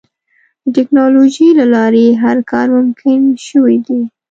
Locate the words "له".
1.59-1.65